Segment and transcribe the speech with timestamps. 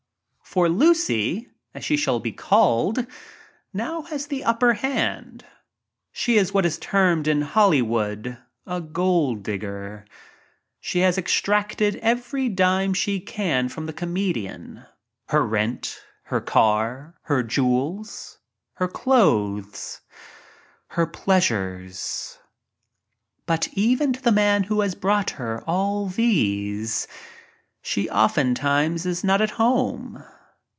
[0.51, 3.07] ^ For Lucy— as she shall be called—
[3.73, 5.45] now has ^v, upper hand.
[6.11, 8.37] She is what is termed in Hollywood
[8.67, 10.03] "a gold digger."
[10.81, 14.83] She has extracted every dime she can from the comedian—
[15.29, 18.39] her rent, her car, her jew els,
[18.73, 20.01] her clothes,
[20.87, 21.95] her pleasures.
[23.47, 26.89] 7 7 J7 But even to the man who has brought her all she
[28.09, 30.21] oftentimes is not at home.